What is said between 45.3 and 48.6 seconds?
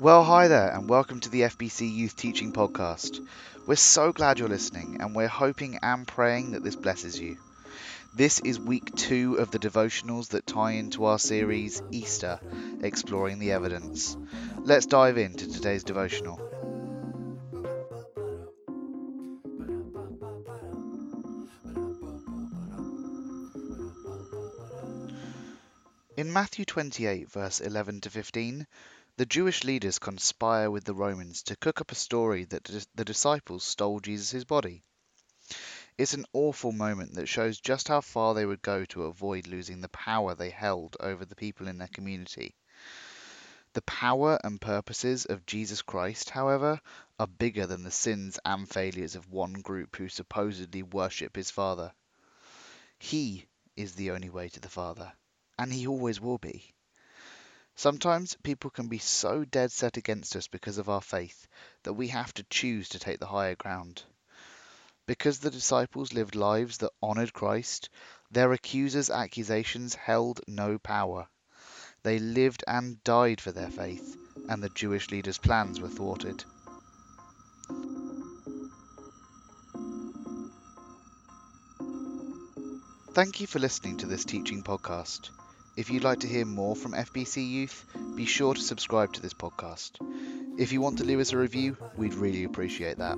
Jesus Christ, however, are bigger than the sins